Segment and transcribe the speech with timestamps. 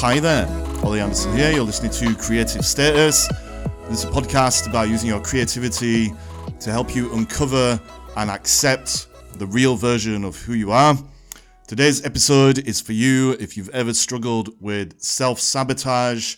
[0.00, 0.46] hi there.
[0.84, 1.50] Ollie Anderson here.
[1.50, 3.26] You're listening to Creative Status.
[3.88, 6.12] This is a podcast about using your creativity
[6.60, 7.80] to help you uncover
[8.16, 10.96] and accept the real version of who you are.
[11.66, 16.36] Today's episode is for you if you've ever struggled with self sabotage,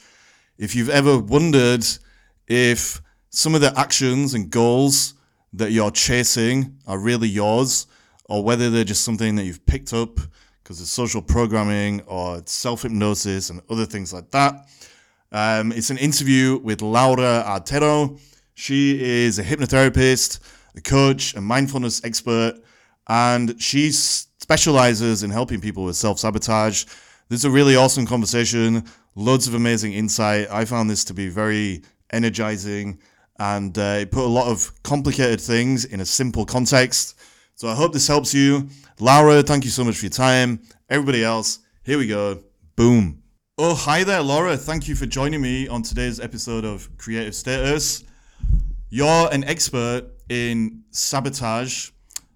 [0.56, 1.84] if you've ever wondered
[2.48, 5.12] if some of the actions and goals
[5.52, 7.86] that you're chasing are really yours,
[8.24, 10.18] or whether they're just something that you've picked up
[10.70, 14.68] because of social programming or self hypnosis and other things like that.
[15.32, 18.20] Um, it's an interview with Laura Artero.
[18.54, 20.38] She is a hypnotherapist,
[20.76, 22.54] a coach, a mindfulness expert,
[23.08, 26.84] and she specializes in helping people with self sabotage.
[27.28, 28.84] This is a really awesome conversation,
[29.16, 30.46] loads of amazing insight.
[30.52, 31.82] I found this to be very
[32.12, 33.00] energizing
[33.40, 37.18] and uh, it put a lot of complicated things in a simple context.
[37.56, 38.68] So I hope this helps you.
[39.02, 40.60] Laura, thank you so much for your time.
[40.90, 42.42] Everybody else, here we go.
[42.76, 43.22] Boom.
[43.56, 44.58] Oh, hi there, Laura.
[44.58, 48.04] Thank you for joining me on today's episode of Creative Status.
[48.90, 51.92] You're an expert in sabotage,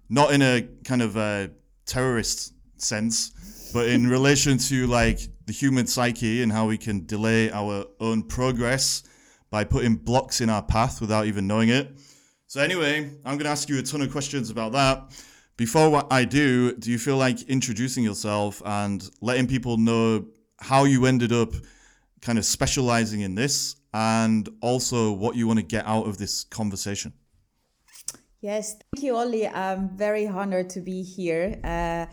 [0.09, 1.51] not in a kind of a
[1.85, 7.51] terrorist sense, but in relation to like the human psyche and how we can delay
[7.51, 9.03] our own progress
[9.51, 11.95] by putting blocks in our path without even knowing it.
[12.47, 15.13] So, anyway, I'm going to ask you a ton of questions about that.
[15.57, 20.25] Before what I do, do you feel like introducing yourself and letting people know
[20.59, 21.53] how you ended up
[22.21, 26.43] kind of specializing in this and also what you want to get out of this
[26.43, 27.13] conversation?
[28.41, 29.47] Yes, thank you, Ollie.
[29.47, 31.57] I'm very honored to be here.
[31.63, 32.05] Uh,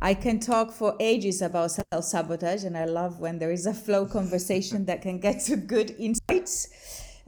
[0.00, 3.74] I can talk for ages about self sabotage, and I love when there is a
[3.74, 6.68] flow conversation that can get to good insights.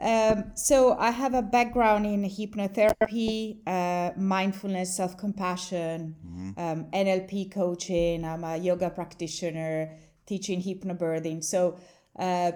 [0.02, 6.50] Um, so, I have a background in hypnotherapy, uh, mindfulness, self compassion, mm-hmm.
[6.58, 8.24] um, NLP coaching.
[8.24, 9.96] I'm a yoga practitioner
[10.26, 11.44] teaching hypnobirthing.
[11.44, 11.78] So,
[12.18, 12.52] uh,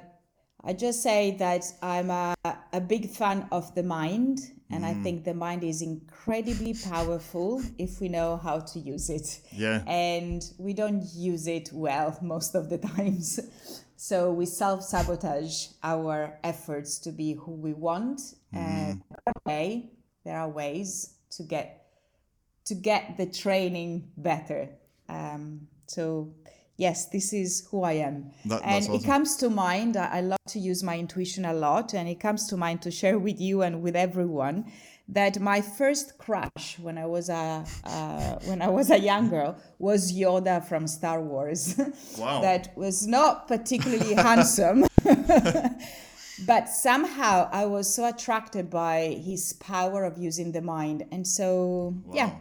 [0.64, 2.34] I just say that I'm a,
[2.72, 4.40] a big fan of the mind
[4.70, 4.88] and mm.
[4.88, 9.40] I think the mind is incredibly powerful if we know how to use it.
[9.52, 9.84] Yeah.
[9.86, 13.38] And we don't use it well most of the times.
[13.96, 18.20] So we self sabotage our efforts to be who we want.
[18.54, 18.58] Mm.
[18.58, 19.02] And
[19.44, 19.90] way,
[20.24, 21.86] there are ways to get
[22.66, 24.68] to get the training better.
[25.08, 26.34] Um, so
[26.76, 28.32] yes, this is who I am.
[28.44, 28.94] That, and awesome.
[28.94, 32.46] it comes to mind, I love to use my intuition a lot, and it comes
[32.48, 34.70] to mind to share with you and with everyone
[35.08, 39.56] that my first crush when I was a uh, when I was a young girl
[39.78, 41.80] was Yoda from Star Wars.
[42.18, 42.40] Wow.
[42.40, 44.86] that was not particularly handsome.
[46.46, 51.04] but somehow I was so attracted by his power of using the mind.
[51.12, 52.14] And so, wow.
[52.14, 52.34] yeah,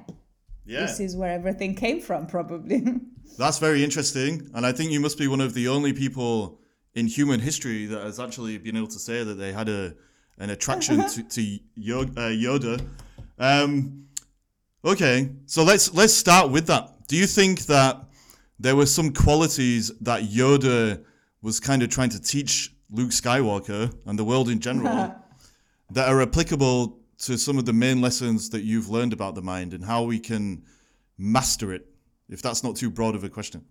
[0.65, 2.83] yeah, this is where everything came from, probably.
[3.37, 4.49] That's very interesting.
[4.53, 6.59] And I think you must be one of the only people
[6.93, 9.95] in human history that has actually been able to say that they had a
[10.37, 11.59] an attraction to, to
[11.93, 12.85] uh, Yoda.
[13.37, 14.07] Um,
[14.83, 17.07] okay, so let's let's start with that.
[17.07, 18.03] Do you think that
[18.59, 21.03] there were some qualities that Yoda
[21.41, 25.15] was kind of trying to teach Luke Skywalker and the world in general
[25.91, 29.73] that are applicable to some of the main lessons that you've learned about the mind
[29.73, 30.63] and how we can
[31.17, 31.85] master it
[32.29, 33.63] if that's not too broad of a question.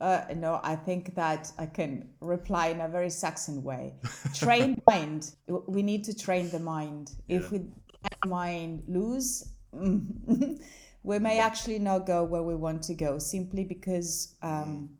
[0.00, 3.94] Uh, no, I think that I can reply in a very Saxon way.
[4.34, 5.32] Train mind.
[5.66, 7.12] We need to train the mind.
[7.26, 7.38] Yeah.
[7.38, 7.58] If we
[8.04, 14.36] let mind lose, we may actually not go where we want to go simply because
[14.42, 14.90] um,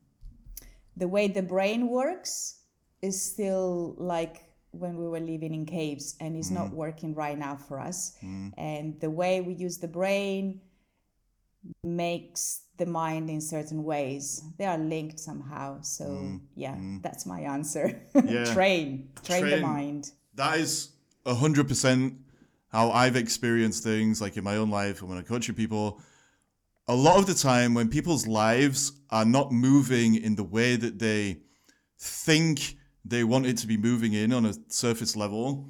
[0.97, 2.60] the way the brain works
[3.00, 6.54] is still like when we were living in caves and is mm.
[6.54, 8.16] not working right now for us.
[8.22, 8.53] Mm.
[8.58, 10.60] And the way we use the brain
[11.82, 14.42] makes the mind in certain ways.
[14.56, 15.82] They are linked somehow.
[15.82, 17.02] So mm, yeah, mm.
[17.02, 18.00] that's my answer.
[18.14, 18.44] Yeah.
[18.52, 20.12] train, train, train, the mind.
[20.34, 20.90] That is
[21.26, 22.14] hundred percent
[22.69, 26.00] how I've experienced things like in my own life and when I coach people.
[26.86, 30.98] A lot of the time when people's lives are not moving in the way that
[30.98, 31.38] they
[31.98, 35.69] think they want it to be moving in on a surface level,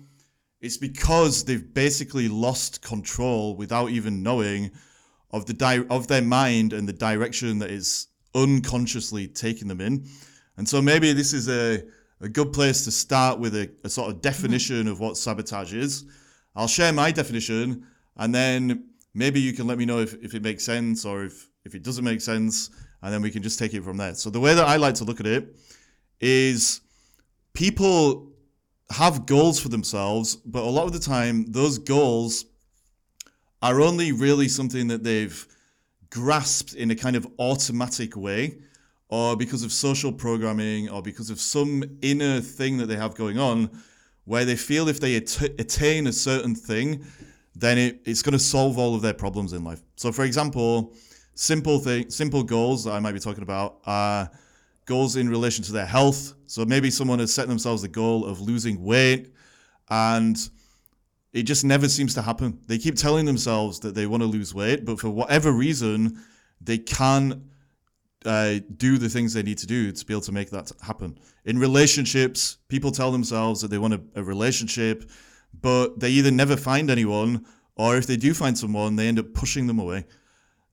[0.60, 4.70] it's because they've basically lost control without even knowing
[5.30, 10.06] of the di- of their mind and the direction that is unconsciously taking them in.
[10.56, 11.82] And so maybe this is a,
[12.20, 14.88] a good place to start with a, a sort of definition mm-hmm.
[14.88, 16.04] of what sabotage is.
[16.56, 17.86] I'll share my definition
[18.16, 21.48] and then maybe you can let me know if, if it makes sense or if,
[21.64, 22.70] if it doesn't make sense,
[23.02, 24.14] and then we can just take it from there.
[24.14, 25.54] So the way that I like to look at it
[26.20, 26.80] is
[27.52, 28.32] people
[28.90, 32.46] have goals for themselves, but a lot of the time those goals
[33.62, 35.46] are only really something that they've
[36.10, 38.58] grasped in a kind of automatic way
[39.08, 43.38] or because of social programming or because of some inner thing that they have going
[43.38, 43.70] on
[44.24, 47.04] where they feel if they at- attain a certain thing,
[47.54, 49.82] then it, it's going to solve all of their problems in life.
[49.96, 50.92] So, for example,
[51.34, 54.30] simple thing, simple goals that I might be talking about are
[54.84, 56.34] goals in relation to their health.
[56.46, 59.32] So maybe someone has set themselves the goal of losing weight
[59.90, 60.36] and
[61.32, 62.58] it just never seems to happen.
[62.66, 66.18] They keep telling themselves that they want to lose weight, but for whatever reason,
[66.60, 67.42] they can't
[68.24, 71.18] uh, do the things they need to do to be able to make that happen.
[71.44, 75.10] In relationships, people tell themselves that they want a, a relationship,
[75.60, 77.44] but they either never find anyone,
[77.76, 80.06] or if they do find someone, they end up pushing them away.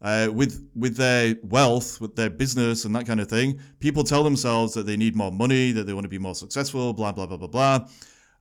[0.01, 4.23] Uh, with with their wealth, with their business and that kind of thing, people tell
[4.23, 7.25] themselves that they need more money, that they want to be more successful, blah blah
[7.25, 7.87] blah blah blah,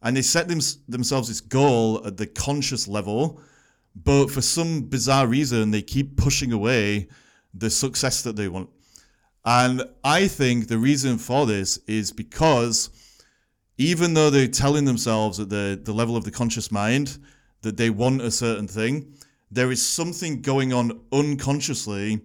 [0.04, 3.40] and they set them, themselves this goal at the conscious level,
[3.96, 7.08] but for some bizarre reason, they keep pushing away
[7.54, 8.68] the success that they want.
[9.46, 12.90] And I think the reason for this is because
[13.78, 17.18] even though they're telling themselves at the, the level of the conscious mind
[17.62, 19.14] that they want a certain thing,
[19.50, 22.20] there is something going on unconsciously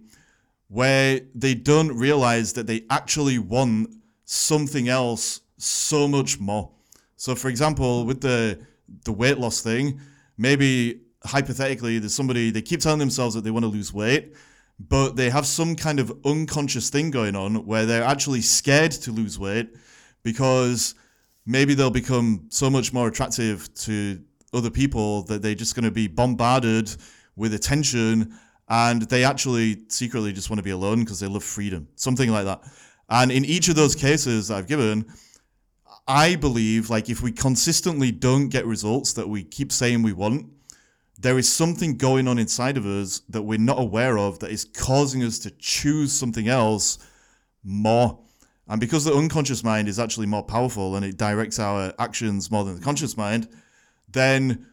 [0.68, 3.90] where they don't realize that they actually want
[4.24, 6.70] something else so much more.
[7.20, 8.58] So, for example, with the
[9.04, 10.00] the weight loss thing,
[10.38, 14.34] maybe hypothetically, there's somebody they keep telling themselves that they want to lose weight,
[14.78, 19.12] but they have some kind of unconscious thing going on where they're actually scared to
[19.12, 19.68] lose weight
[20.22, 20.94] because
[21.44, 24.18] maybe they'll become so much more attractive to
[24.54, 26.90] other people that they're just going to be bombarded
[27.36, 28.32] with attention
[28.70, 32.46] and they actually secretly just want to be alone because they love freedom, something like
[32.46, 32.62] that.
[33.10, 35.04] And in each of those cases I've given,
[36.10, 40.46] I believe like if we consistently don't get results that we keep saying we want,
[41.16, 44.64] there is something going on inside of us that we're not aware of that is
[44.64, 46.98] causing us to choose something else
[47.62, 48.18] more.
[48.66, 52.64] And because the unconscious mind is actually more powerful and it directs our actions more
[52.64, 53.48] than the conscious mind,
[54.08, 54.66] then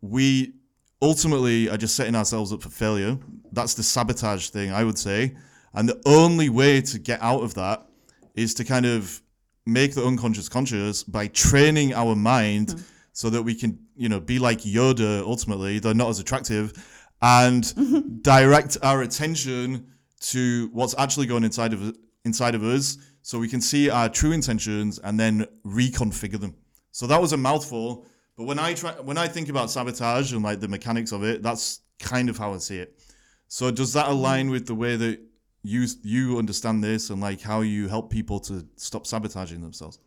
[0.00, 0.54] we
[1.00, 3.18] ultimately are just setting ourselves up for failure.
[3.52, 5.36] That's the sabotage thing, I would say.
[5.74, 7.86] And the only way to get out of that
[8.34, 9.22] is to kind of
[9.66, 12.68] make the unconscious conscious by training our mind.
[12.68, 12.84] Mm
[13.16, 16.74] so that we can, you know, be like Yoda ultimately, though not as attractive,
[17.22, 19.86] and direct our attention
[20.20, 21.96] to what's actually going inside of
[22.26, 26.54] inside of us, so we can see our true intentions and then reconfigure them.
[26.92, 28.04] So that was a mouthful,
[28.36, 31.42] but when I try, when I think about sabotage and like the mechanics of it,
[31.42, 33.00] that's kind of how I see it.
[33.48, 35.20] So does that align with the way that
[35.66, 39.98] you you understand this and like how you help people to stop sabotaging themselves?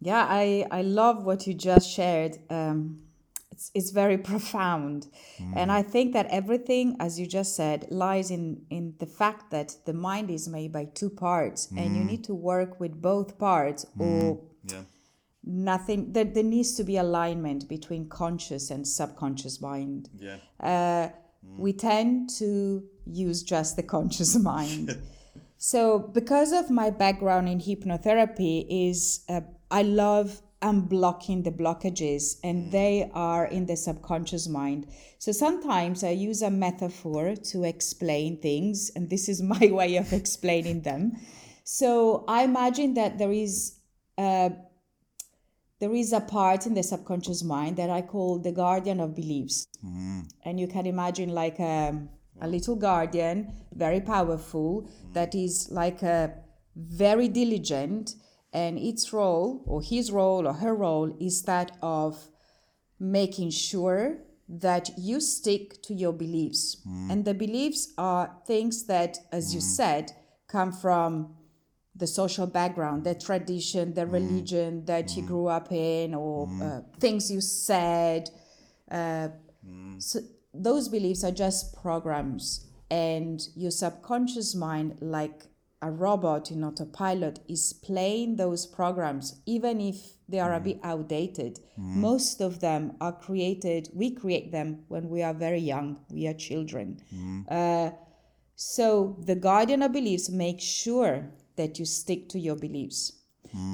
[0.00, 2.38] Yeah, I, I love what you just shared.
[2.48, 3.02] Um,
[3.52, 5.08] it's, it's very profound.
[5.38, 5.52] Mm.
[5.56, 9.76] And I think that everything, as you just said, lies in, in the fact that
[9.84, 11.78] the mind is made by two parts mm.
[11.78, 12.10] and you mm.
[12.10, 14.00] need to work with both parts mm.
[14.00, 14.82] or yeah.
[15.44, 16.12] nothing.
[16.12, 20.08] There, there needs to be alignment between conscious and subconscious mind.
[20.18, 20.36] Yeah.
[20.58, 21.10] Uh,
[21.56, 24.96] we tend to use just the conscious mind.
[25.58, 29.40] so because of my background in hypnotherapy is uh,
[29.70, 32.70] I love unblocking the blockages, and mm.
[32.70, 34.86] they are in the subconscious mind.
[35.18, 40.12] So sometimes I use a metaphor to explain things, and this is my way of
[40.12, 41.16] explaining them.
[41.64, 43.76] So I imagine that there is
[44.18, 44.52] a,
[45.78, 49.66] there is a part in the subconscious mind that I call the guardian of beliefs,
[49.84, 50.28] mm.
[50.44, 51.98] and you can imagine like a,
[52.40, 56.34] a little guardian, very powerful, that is like a
[56.76, 58.14] very diligent
[58.52, 62.30] and its role, or his role, or her role, is that of
[62.98, 64.18] making sure
[64.48, 66.76] that you stick to your beliefs.
[66.86, 67.10] Mm.
[67.10, 69.54] And the beliefs are things that, as mm.
[69.54, 70.12] you said,
[70.48, 71.36] come from
[71.94, 74.12] the social background, the tradition, the mm.
[74.12, 75.26] religion that you mm.
[75.26, 76.62] grew up in, or mm.
[76.62, 78.30] uh, things you said.
[78.90, 79.28] Uh,
[79.64, 80.02] mm.
[80.02, 80.18] so
[80.52, 85.46] those beliefs are just programs, and your subconscious mind, like
[85.82, 89.96] a robot in autopilot is playing those programs, even if
[90.28, 90.56] they are mm.
[90.56, 91.60] a bit outdated.
[91.78, 91.96] Mm.
[91.96, 96.34] Most of them are created, we create them when we are very young, we are
[96.34, 97.00] children.
[97.14, 97.44] Mm.
[97.50, 97.92] Uh,
[98.56, 103.12] so the guardian of beliefs makes sure that you stick to your beliefs.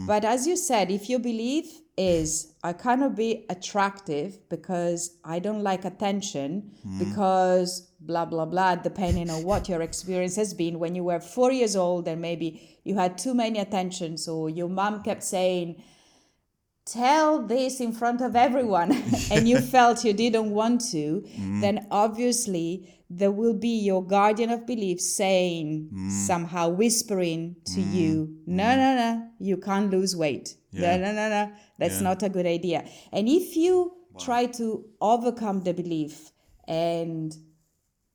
[0.07, 5.63] But as you said, if your belief is I cannot be attractive because I don't
[5.63, 6.99] like attention mm.
[6.99, 11.53] because blah blah blah depending on what your experience has been when you were 4
[11.53, 15.83] years old and maybe you had too many attentions or your mom kept saying
[16.85, 18.93] tell this in front of everyone
[19.31, 21.61] and you felt you didn't want to mm.
[21.63, 26.11] then obviously there will be your guardian of belief saying Mm.
[26.11, 27.95] somehow whispering to mm.
[27.95, 28.77] you no mm.
[28.77, 30.97] no no you can't lose weight Yeah.
[30.97, 32.09] no no no no that's Yeah.
[32.09, 36.33] not a good idea and if you try to overcome the belief
[36.67, 37.37] and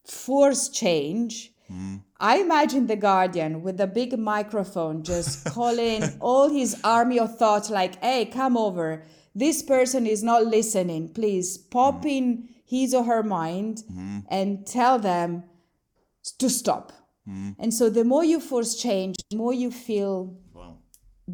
[0.06, 2.02] force change mm.
[2.20, 7.72] I imagine the Guardian with a big microphone just calling all his army of thought,
[7.72, 9.04] like, hey, come over.
[9.34, 11.10] This person is not listening.
[11.10, 14.20] Please pop in his or her mind mm-hmm.
[14.30, 15.44] and tell them
[16.40, 16.94] to stop.
[17.28, 17.62] Mm-hmm.
[17.62, 20.78] And so the more you force change, the more you feel Wow.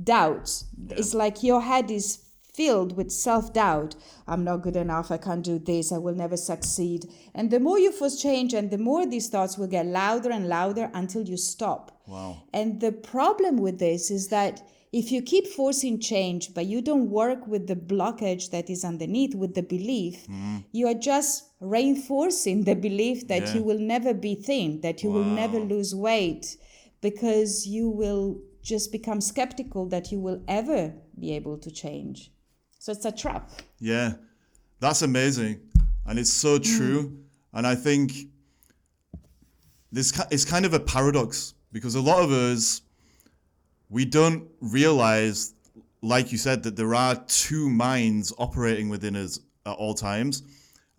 [0.03, 0.63] doubt.
[0.89, 2.23] It's like your head is
[2.57, 3.95] filled with self doubt.
[4.27, 5.11] I'm not good enough.
[5.11, 5.91] I can't do this.
[5.91, 7.05] I will never succeed.
[7.35, 10.49] And the more you force change, and the more these thoughts will get louder and
[10.49, 12.01] louder until you stop.
[12.07, 12.43] Wow.
[12.53, 14.55] And the problem with this is that
[14.93, 19.35] if you keep forcing change, but you don't work with the blockage that is underneath,
[19.35, 20.57] with the belief, mm-hmm.
[20.71, 23.55] you are just reinforcing the belief that Yeah.
[23.55, 26.57] you will never be thin, that you will never lose weight,
[27.01, 32.31] because you will just become skeptical that you will ever be able to change.
[32.79, 33.49] So it's a trap.
[33.79, 34.13] Yeah,
[34.79, 35.59] that's amazing,
[36.05, 36.77] and it's so mm.
[36.77, 37.17] true.
[37.53, 38.13] And I think
[39.91, 42.81] this is kind of a paradox because a lot of us
[43.89, 45.53] we don't realize,
[46.01, 50.43] like you said, that there are two minds operating within us at all times,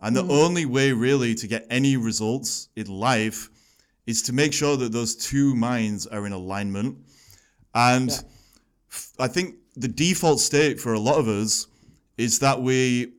[0.01, 0.31] and the mm.
[0.31, 3.49] only way really to get any results in life
[4.05, 6.97] is to make sure that those two minds are in alignment.
[7.75, 8.21] And Yeah.
[8.91, 11.67] f- I think the default state for a lot of us
[12.17, 13.13] is that we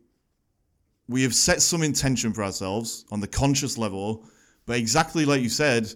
[1.09, 4.25] we have set some intention for ourselves on the conscious level,
[4.65, 5.93] but exactly like you said,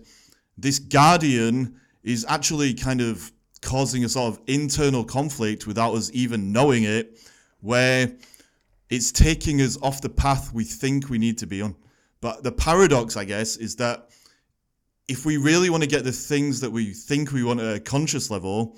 [0.59, 3.31] this guardian is actually kind of
[3.63, 7.19] causing a sort of internal conflict without us even knowing it,
[7.61, 8.13] where
[8.91, 11.77] it's taking us off the path we think we need to be on.
[12.21, 14.11] But the paradox, I guess, is that
[15.09, 17.81] if we really want to get the things that we think we want at a
[17.81, 18.77] conscious level,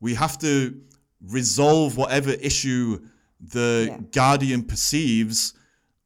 [0.00, 0.80] we have to
[1.26, 3.00] resolve whatever issue
[3.40, 3.98] the Yeah.
[4.12, 5.54] guardian perceives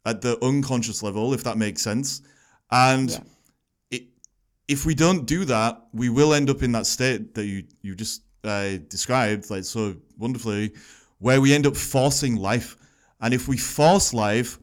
[0.07, 2.23] at the unconscious level, if that makes sense.
[2.71, 3.19] And Yeah.
[3.91, 4.03] it,
[4.69, 7.95] if we don't do that, we will end up in that state that you you
[7.95, 10.73] just uh, described, like so wonderfully,
[11.19, 12.77] where we end up forcing life.
[13.21, 14.59] And if we force life,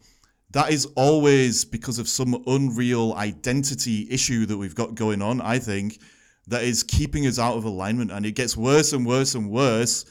[0.51, 5.57] that is always because of some unreal identity issue that we've got going on, I
[5.57, 5.99] think,
[6.47, 8.11] that is keeping us out of alignment.
[8.11, 10.05] And it gets worse and worse and worse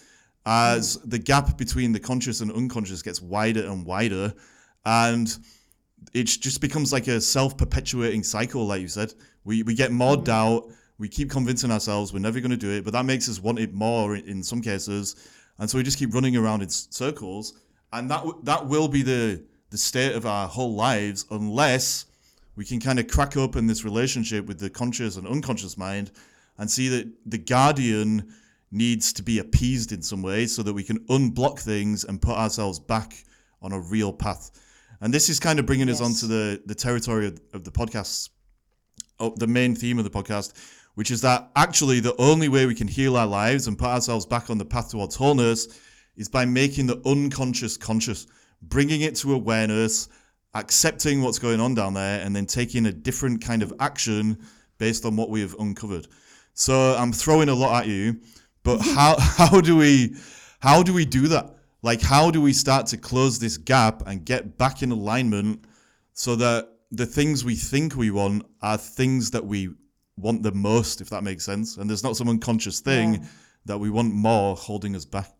[0.47, 4.33] as the gap between the conscious and unconscious gets wider and wider.
[4.85, 5.37] And
[6.15, 9.15] it just becomes like a self perpetuating cycle, like you said.
[9.45, 10.69] We, we get more doubt.
[10.69, 10.75] Mm.
[10.99, 13.59] We keep convincing ourselves we're never going to do it, but that makes us want
[13.59, 15.17] it more in, in some cases.
[15.59, 17.55] And so we just keep running around in circles.
[17.93, 22.07] And that, that will be the, the state of our whole lives unless
[22.57, 26.11] we can kind of crack open this relationship with the conscious and unconscious mind
[26.59, 28.35] and see that the guardian
[28.73, 32.37] needs to be appeased in some way so that we can unblock things and put
[32.37, 33.25] ourselves back
[33.63, 34.51] on a real path.
[35.01, 36.09] And this is kind of bringing us Yes.
[36.23, 38.31] onto the, the territory of, of the podcast,
[39.19, 40.53] oh, the main theme of the podcast,
[40.95, 44.27] which is that actually the only way we can heal our lives and put ourselves
[44.27, 45.81] back on the path towards wholeness
[46.17, 48.27] is by making the unconscious conscious,
[48.63, 50.09] bringing it to awareness,
[50.55, 54.39] accepting what's going on down there, and then taking a different kind of action
[54.79, 56.07] based on what we have uncovered.
[56.55, 58.21] So I'm throwing a lot at you,
[58.63, 60.15] but how how do we
[60.61, 61.55] how do we do that?
[61.83, 65.65] Like how do we start to close this gap and get back in alignment
[66.13, 69.71] so that the things we think we want are things that we
[70.17, 71.77] want the most, if that makes sense.
[71.77, 73.27] And there's not some unconscious thing Yeah.
[73.67, 75.33] that we want more holding us back.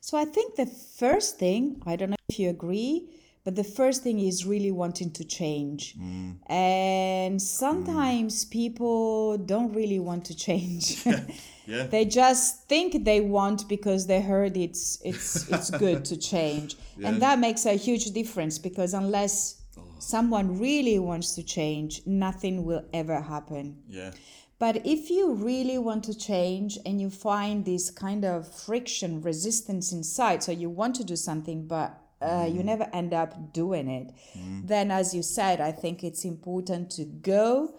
[0.00, 3.08] So I think the first thing, I don't know if you agree,
[3.44, 5.96] but the first thing is really wanting to change.
[5.96, 6.36] Mm.
[6.50, 7.40] And mm.
[7.40, 11.02] sometimes people don't really want to change.
[11.68, 11.86] Yeah.
[11.86, 16.76] they just think they want because they heard it's it's it's good to change.
[16.96, 17.08] Yeah.
[17.08, 19.62] And that makes a huge difference because unless
[19.98, 23.76] someone really wants to change, nothing will ever happen.
[23.88, 24.12] Yeah.
[24.58, 29.92] But if you really want to change and you find this kind of friction, resistance
[29.92, 34.12] inside, so you want to do something, but uh, you never end up doing it,
[34.64, 37.74] then, as you said, I think it's important to go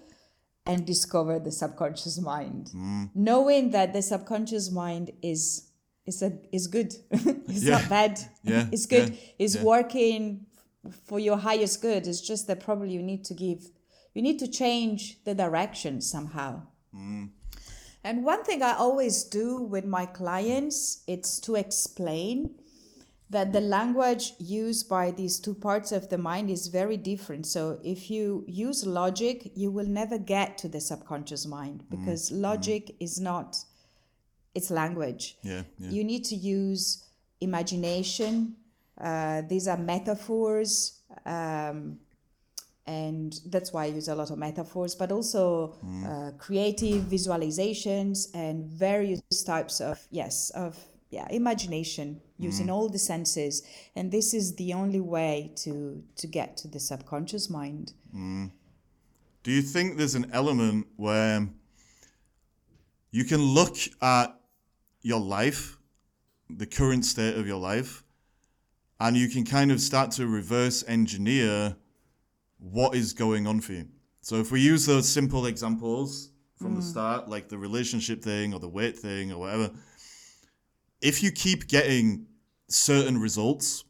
[0.69, 3.09] and discover the subconscious mind, mm.
[3.15, 5.41] knowing that the subconscious mind is
[6.05, 6.93] is a is good.
[7.53, 7.77] it's Yeah.
[7.77, 8.19] not bad.
[8.43, 9.09] Yeah, it's good.
[9.09, 9.63] yeah, It's yeah.
[9.63, 10.45] working
[11.07, 12.07] for your highest good.
[12.07, 13.61] It's just that probably you need to give,
[14.13, 16.51] you need to change the direction somehow.
[16.95, 17.29] Mm.
[18.03, 22.55] And one thing I always do with my clients, it's to explain
[23.29, 27.45] that the language used by these two parts of the mind is very different.
[27.45, 32.95] So if you use logic, you will never get to the subconscious mind because logic
[32.99, 33.57] is not
[34.55, 35.37] it's language.
[35.43, 35.89] Yeah, yeah.
[35.89, 37.05] You need to use
[37.39, 38.55] imagination.
[38.99, 40.99] Uh, these are metaphors.
[41.25, 41.99] Um,
[42.87, 45.75] and that's why I use a lot of metaphors, but also
[46.07, 50.75] uh, creative visualizations and various types of yes of
[51.09, 52.75] yeah imagination using mm-hmm.
[52.75, 53.63] all the senses,
[53.95, 57.93] and this is the only way to to get to the subconscious mind.
[58.15, 58.51] Mm.
[59.43, 61.47] Do you think there's an element where
[63.11, 64.39] you can look at
[65.01, 65.77] your life,
[66.49, 68.03] the current state of your life,
[68.99, 71.75] and you can kind of start to reverse engineer
[72.59, 73.87] what is going on for you?
[74.21, 76.91] So if we use those simple examples from the mm.
[76.91, 79.71] start, like the relationship thing or the weight thing or whatever,
[81.01, 82.25] if you keep getting
[82.67, 83.83] certain results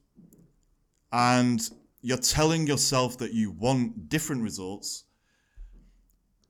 [1.11, 1.69] and
[2.01, 5.05] you're telling yourself that you want different results,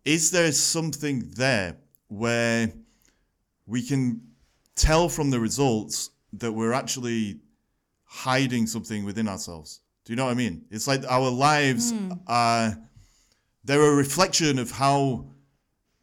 [0.06, 2.72] is there something there where
[3.66, 4.22] we can
[4.76, 7.40] tell from the results that we're actually
[8.06, 9.82] hiding something within ourselves?
[10.06, 10.66] Do you know what I mean?
[10.72, 12.14] It's like our lives hmm.
[12.28, 12.78] are
[13.64, 15.28] they're a reflection of how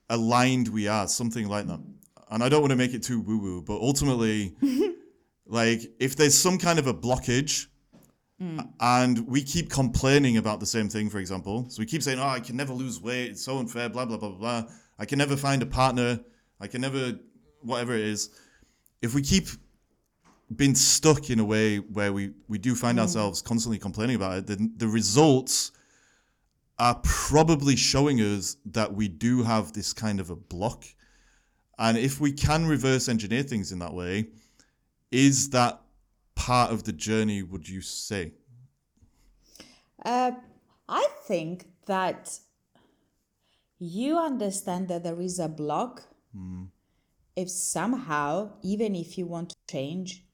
[0.09, 1.81] aligned we are, something like that.
[2.31, 4.55] And I don't want to make it too woo woo, but ultimately,
[5.47, 7.67] like if there's some kind of a blockage
[8.41, 8.69] mm.
[8.81, 12.27] and we keep complaining about the same thing, for example, so we keep saying, oh,
[12.27, 14.71] I can never lose weight, it's so unfair, blah, blah, blah, blah, blah.
[14.99, 16.21] I can never find a partner,
[16.61, 17.13] I can never,
[17.63, 18.31] whatever it is.
[19.03, 19.47] If we keep
[20.55, 23.03] being stuck in a way where we, we do find mm.
[23.03, 25.73] ourselves constantly complaining about it, then the results
[26.79, 30.85] are probably showing us that we do have this kind of a block.
[31.79, 34.29] And if we can reverse engineer things in that way,
[35.11, 35.81] is that
[36.35, 38.33] part of the journey, would you say?
[40.05, 40.33] Uh,
[40.89, 42.39] I think that
[43.79, 46.03] you understand that there is a block.
[47.35, 50.25] If somehow, even if you want to change,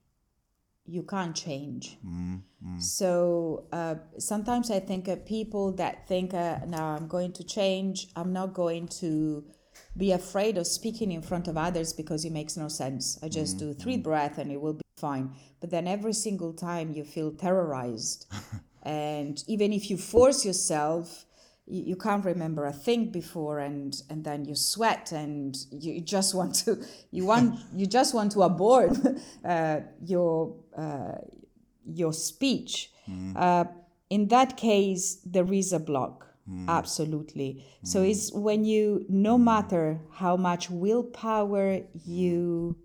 [0.87, 1.99] you can't change.
[2.79, 8.09] So uh, sometimes I think of people that think, uh, now I'm going to change,
[8.14, 9.45] I'm not going to
[9.97, 13.19] be afraid of speaking in front of others because it makes no sense.
[13.23, 15.33] I just do three breaths and it will be fine.
[15.61, 18.27] But then every single time you feel terrorized.
[18.83, 21.27] and even if you force yourself,
[21.67, 26.01] you, you can't remember a thing before and and then you sweat and you, you
[26.01, 28.97] just want to you want you just want to abort
[29.45, 31.19] uh, your uh,
[31.85, 32.91] your speech
[33.37, 33.65] uh,
[34.11, 36.69] in that case there is a block Mm.
[36.69, 38.11] absolutely so mm.
[38.11, 39.45] it's when you no mm.
[39.45, 42.77] matter how much willpower you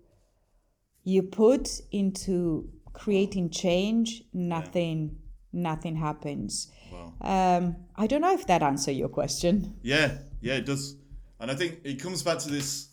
[1.04, 5.18] you put into creating change nothing
[5.52, 7.14] nothing happens Wow.
[7.20, 9.76] um, I don't know if that answer your question.
[9.82, 10.96] Yeah, yeah, it does.
[11.40, 12.88] And I think it comes back to this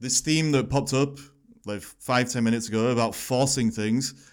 [0.00, 1.18] this theme that popped up
[1.64, 4.30] like five, ten minutes ago about forcing things.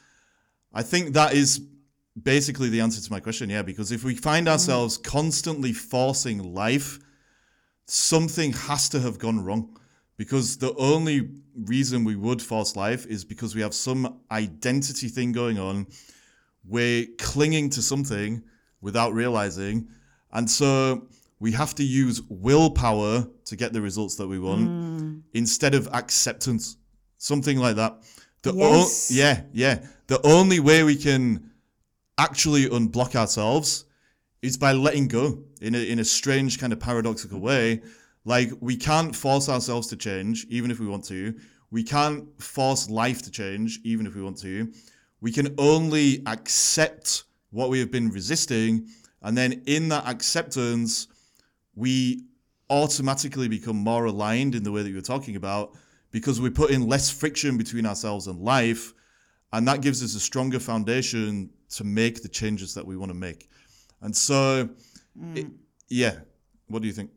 [0.73, 1.61] I think that is
[2.21, 4.51] basically the answer to my question, yeah, because if we find mm.
[4.51, 6.99] ourselves constantly forcing life,
[7.85, 9.75] something has to have gone wrong.
[10.17, 15.31] Because the only reason we would force life is because we have some identity thing
[15.31, 15.87] going on.
[16.65, 18.43] We're clinging to something
[18.81, 19.87] without realizing.
[20.33, 21.07] And so
[21.39, 25.21] we have to use willpower to get the results that we want mm.
[25.33, 26.75] instead of acceptance.
[27.17, 28.03] Something like that.
[28.43, 29.11] The Yes.
[29.11, 29.85] yeah, yeah.
[30.07, 31.49] The only way we can
[32.19, 33.85] actually unblock ourselves
[34.41, 37.81] is by letting go in a, in a strange kind of paradoxical way.
[38.25, 41.33] Like we can't force ourselves to change, even if we want to.
[41.71, 44.71] We can't force life to change, even if we want to.
[45.21, 48.87] We can only accept what we have been resisting.
[49.21, 51.07] And then in that acceptance,
[51.75, 52.25] we
[52.69, 55.75] automatically become more aligned in the way that you were talking about
[56.11, 58.93] because we put in less friction between ourselves and life.
[59.53, 63.17] And that gives us a stronger foundation to make the changes that we want to
[63.17, 63.49] make.
[64.01, 64.69] And so,
[65.17, 65.37] mm.
[65.37, 65.47] it,
[65.89, 66.19] yeah,
[66.67, 67.11] what do you think?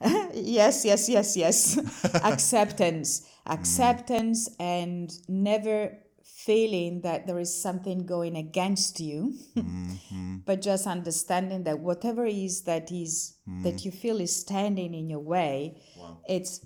[0.34, 1.78] yes, yes, yes, yes.
[2.24, 3.20] Acceptance.
[3.20, 3.54] Mm.
[3.54, 10.36] Acceptance and never feeling that there is something going against you, mm-hmm.
[10.46, 13.62] but just understanding that whatever it is that is mm.
[13.62, 15.80] that you feel is standing in your way,
[16.28, 16.64] it's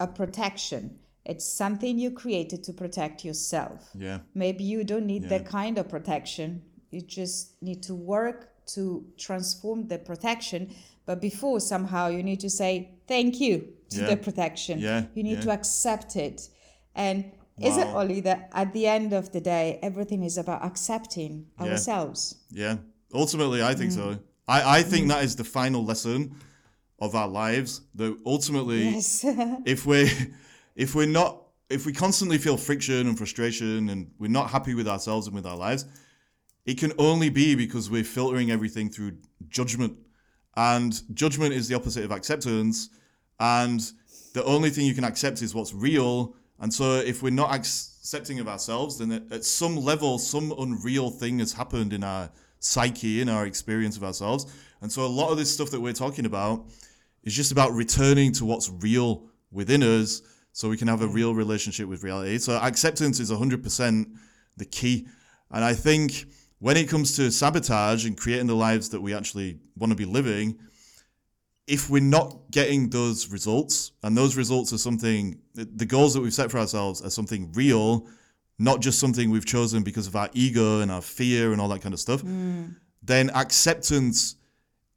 [0.00, 0.98] a protection.
[1.24, 3.88] It's something you created to protect yourself.
[3.94, 4.18] Yeah.
[4.34, 6.62] Maybe you don't need that kind of protection.
[6.94, 10.70] You just need to work to transform the protection.
[11.06, 14.10] But before, somehow, you need to say thank you to Yeah.
[14.10, 14.78] the protection.
[14.78, 15.40] Yeah, You need yeah.
[15.46, 16.48] to accept it.
[16.94, 17.24] And
[17.60, 18.00] Is it Wow.
[18.00, 21.66] only that at the end of the day, everything is about accepting Yeah.
[21.66, 22.34] ourselves?
[22.50, 22.78] Yeah,
[23.12, 23.94] ultimately, I think Mm.
[23.94, 24.18] so.
[24.48, 26.34] I, I think that is the final lesson
[26.98, 27.80] of our lives.
[27.94, 29.24] That ultimately, Yes.
[29.74, 30.10] if we
[30.74, 34.88] if we're not if we constantly feel friction and frustration and we're not happy with
[34.88, 35.84] ourselves and with our lives,
[36.66, 39.96] it can only be because we're filtering everything through judgment.
[40.56, 42.88] And judgment is the opposite of acceptance.
[43.38, 43.80] And
[44.32, 46.34] the only thing you can accept is what's real.
[46.60, 51.40] And so if we're not accepting of ourselves, then at- some level, some unreal thing
[51.40, 54.46] has happened in our psyche, in our experience of ourselves.
[54.80, 56.66] And so a lot of this stuff that we're talking about
[57.24, 60.22] is just about returning to what's real within us
[60.52, 62.38] so we can have a real relationship with reality.
[62.38, 64.06] So acceptance is 100%
[64.56, 65.06] the key.
[65.50, 66.26] And I think
[66.64, 70.06] when it comes to sabotage and creating the lives that we actually want to be
[70.06, 70.58] living,
[71.66, 76.32] if we're not getting those results, and those results are something, the goals that we've
[76.32, 78.06] set for ourselves are something real,
[78.58, 81.82] not just something we've chosen because of our ego and our fear and all that
[81.82, 82.74] kind of stuff, mm.
[83.02, 84.36] then acceptance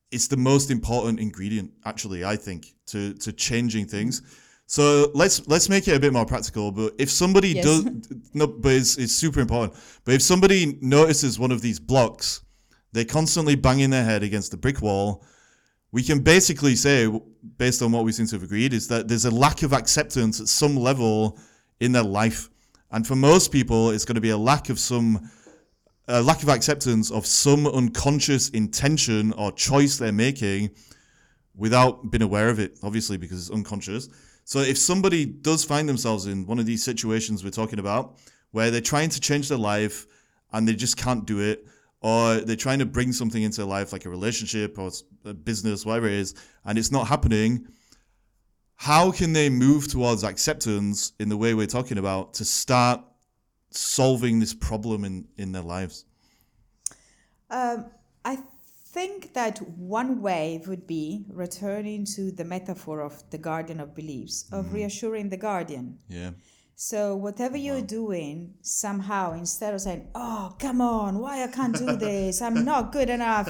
[0.09, 4.21] is the most important ingredient, actually, I think, to, to changing things.
[4.69, 6.71] So let's let's make it a bit more practical.
[6.71, 7.65] But if somebody Yes.
[7.65, 7.85] does
[8.33, 9.73] no, but it's, it's super important.
[10.03, 12.41] But if somebody notices one of these blocks,
[12.91, 15.23] they're constantly banging their head against the brick wall.
[15.93, 17.09] We can basically say,
[17.57, 20.41] based on what we seem to have agreed, is that there's a lack of acceptance
[20.41, 21.39] at some level
[21.79, 22.49] in their life,
[22.91, 25.31] and for most people, it's going to be a lack of some
[26.09, 30.69] a lack of acceptance of some unconscious intention or choice they're making
[31.55, 34.07] without being aware of it, obviously, because it's unconscious.
[34.47, 38.15] So if somebody does find themselves in one of these situations we're talking about,
[38.51, 40.07] where they're trying to change their life
[40.53, 41.67] and they just can't do it,
[41.99, 44.89] or they're trying to bring something into their life, like a relationship or
[45.25, 46.33] a business, whatever it is,
[46.63, 47.67] and it's not happening,
[48.75, 53.01] how can they move towards acceptance in the way we're talking about to start
[53.71, 56.05] solving this problem in, in their lives?
[57.49, 57.87] Um,
[58.23, 58.37] I
[58.97, 64.49] think that one way would be returning to the metaphor of the guardian of beliefs,
[64.51, 64.75] of mm-hmm.
[64.75, 65.99] reassuring the guardian.
[66.09, 66.31] Yeah.
[66.73, 71.95] So whatever you're doing, somehow instead of saying, "Oh, come on, why I can't do
[72.07, 72.41] this?
[72.41, 73.47] I'm not good enough,"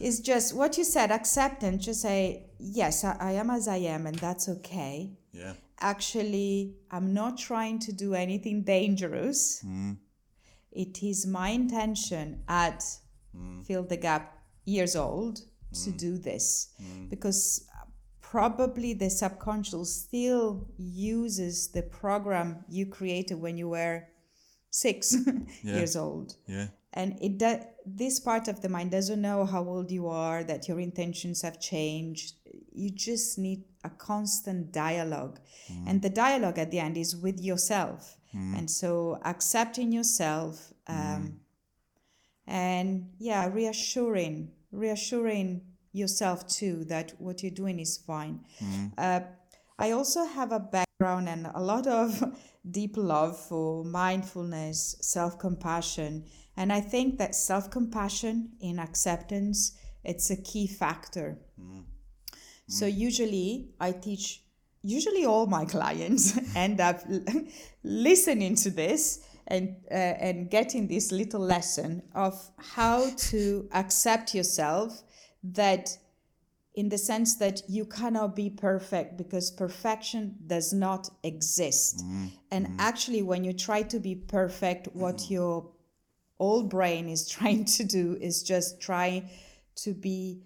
[0.00, 1.84] it's just what you said, acceptance.
[1.84, 2.20] Just say,
[2.58, 4.96] "Yes, I, I am as I am, and that's okay."
[5.32, 5.54] Yeah.
[5.80, 9.40] Actually, I'm not trying to do anything dangerous.
[9.66, 9.96] Mm.
[10.70, 12.80] It is my intention at
[13.34, 13.64] mm.
[13.66, 14.35] fill the gap
[14.66, 15.40] years old
[15.72, 15.98] to mm.
[15.98, 17.08] do this mm.
[17.08, 17.86] because uh,
[18.20, 24.02] probably the subconscious still uses the program you created when you were
[24.70, 25.16] six
[25.62, 26.36] years old.
[26.46, 26.66] Yeah.
[26.92, 30.68] and it do, this part of the mind doesn't know how old you are that
[30.68, 32.34] your intentions have changed.
[32.72, 35.38] You just need a constant dialogue.
[35.72, 35.84] Mm.
[35.86, 38.16] And the dialogue at the end is with yourself.
[38.54, 41.40] And so accepting yourself um,
[42.46, 45.62] and yeah reassuring reassuring
[45.92, 48.40] yourself too that what you're doing is fine.
[48.62, 48.92] Mm.
[48.98, 49.20] Uh,
[49.78, 52.22] i also have a background and a lot of
[52.70, 56.24] deep love for mindfulness self-compassion
[56.56, 59.72] and i think that self-compassion in acceptance
[60.08, 61.36] it's a key factor.
[61.60, 61.82] Mm.
[62.68, 62.96] So mm.
[62.96, 64.42] usually i teach
[64.82, 67.00] usually all my clients end up
[67.82, 75.02] listening to this and uh, and getting this little lesson of how to accept yourself
[75.42, 75.96] that
[76.74, 81.98] in the sense that you cannot be perfect because perfection does not exist.
[81.98, 82.26] Mm-hmm.
[82.50, 82.80] And mm-hmm.
[82.80, 85.34] actually when you try to be perfect what mm-hmm.
[85.34, 85.70] your
[86.38, 89.24] old brain is trying to do is just try
[89.76, 90.42] to be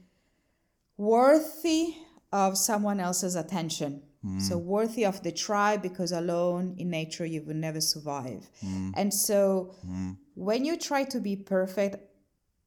[0.97, 1.95] worthy
[2.33, 4.03] of someone else's attention.
[4.25, 4.41] Mm.
[4.41, 8.51] So worthy of the tribe because alone in nature you will never survive.
[8.65, 8.93] Mm.
[8.97, 10.17] And so mm.
[10.35, 11.97] when you try to be perfect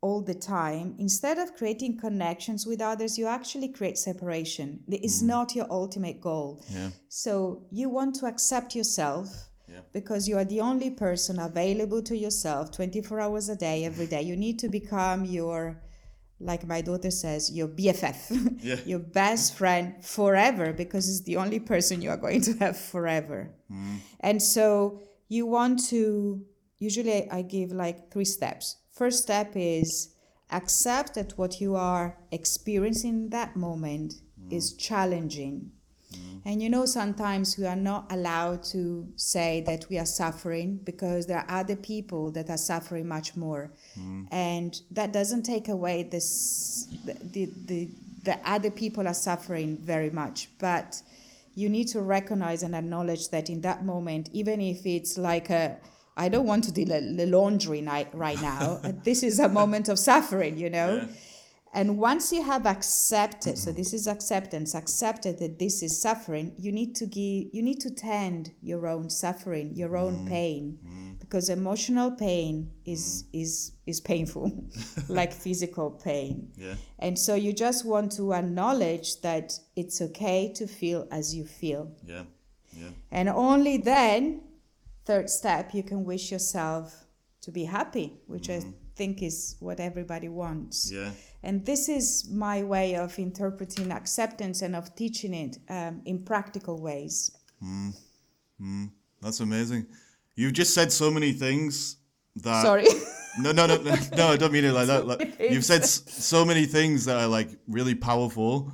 [0.02, 4.84] all the time, instead of creating connections with others, you actually create separation.
[4.90, 6.62] It is not your ultimate goal.
[6.70, 6.90] Yeah.
[7.08, 9.28] So you want to accept yourself
[9.70, 9.82] Yeah.
[9.94, 14.24] because you are the only person available to yourself 24 hours a day, every day.
[14.24, 15.82] You need to become your,
[16.40, 18.76] like my daughter says, your BFF, Yeah.
[18.86, 23.54] your best friend forever because it's the only person you are going to have forever.
[23.72, 23.98] Mm.
[24.20, 26.46] And so you want to,
[26.80, 28.78] usually I give like three steps.
[28.92, 30.14] First step is
[30.52, 34.52] accept that what you are experiencing in that moment mm.
[34.54, 35.72] is challenging.
[36.14, 36.50] Mm-hmm.
[36.50, 41.26] And you know, sometimes we are not allowed to say that we are suffering because
[41.26, 43.72] there are other people that are suffering much more.
[44.00, 44.26] Mm-hmm.
[44.32, 47.90] And that doesn't take away this, the, the, the,
[48.24, 50.50] the other people are suffering very much.
[50.60, 51.02] But
[51.56, 55.78] you need to recognize and acknowledge that in that moment, even if it's like a,
[56.16, 58.80] I don't want to do the laundry night right now.
[59.04, 60.96] this is a moment of suffering, you know.
[60.96, 61.08] Yeah.
[61.76, 66.72] And once you have accepted, so this is acceptance, accepted that this is suffering, you
[66.72, 70.30] need to give, you need to tend your own suffering, your own mm.
[70.30, 71.20] pain, mm.
[71.20, 73.42] because emotional pain is mm.
[73.42, 74.52] is is painful,
[75.10, 76.52] like physical pain.
[76.56, 76.76] Yeah.
[77.00, 81.92] And so you just want to acknowledge that it's okay to feel as you feel.
[82.06, 82.26] Yeah.
[82.78, 82.90] Yeah.
[83.12, 84.42] And only then,
[85.06, 87.08] third step, you can wish yourself
[87.42, 88.64] to be happy, which I
[88.96, 90.92] think is what everybody wants.
[90.92, 91.12] Yeah
[91.44, 96.82] and this is my way of interpreting acceptance and of teaching it um, in practical
[96.82, 97.32] ways.
[97.62, 97.94] Mm.
[98.62, 98.92] Mm.
[99.22, 99.88] That's amazing.
[100.36, 101.98] You've just said so many things
[102.38, 102.64] that.
[102.64, 102.86] Sorry.
[103.40, 105.06] no, no, no, no, no, I don't mean it like that.
[105.08, 108.72] Like, you've said so many things that are like really powerful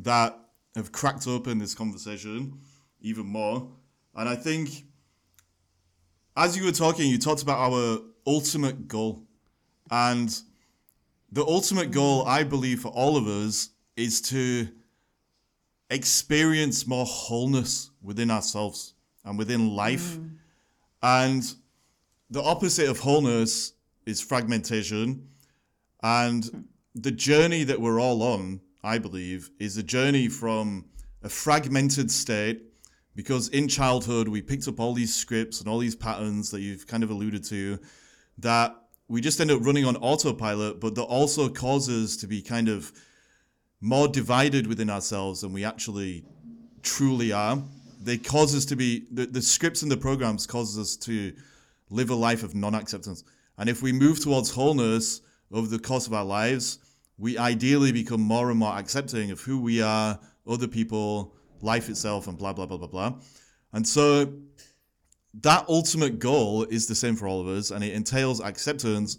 [0.00, 0.38] that
[0.76, 2.60] have cracked open this conversation
[3.00, 3.70] even more.
[4.14, 4.84] And I think
[6.36, 9.24] as you were talking, you talked about our ultimate goal.
[9.90, 10.40] And
[11.32, 14.68] the ultimate goal, I believe, for all of us is to
[15.90, 20.16] experience more wholeness within ourselves and within life.
[20.16, 20.30] Mm.
[21.02, 21.54] And
[22.30, 23.72] the opposite of wholeness
[24.06, 25.28] is fragmentation.
[26.02, 30.86] And the journey that we're all on, I believe, is a journey from
[31.22, 32.62] a fragmented state
[33.14, 36.86] because in childhood we picked up all these scripts and all these patterns that you've
[36.86, 37.78] kind of alluded to
[38.38, 38.74] that
[39.10, 42.92] we just end up running on autopilot, but that also causes to be kind of
[43.80, 46.24] more divided within ourselves than we actually
[46.82, 47.60] truly are.
[48.00, 51.34] They cause us to be the, the scripts and the programs causes us to
[51.90, 53.24] live a life of non-acceptance.
[53.58, 56.78] And if we move towards wholeness over the course of our lives,
[57.18, 62.28] we ideally become more and more accepting of who we are, other people, life itself,
[62.28, 63.14] and blah blah blah blah blah.
[63.72, 64.32] And so
[65.34, 69.18] that ultimate goal is the same for all of us and it entails acceptance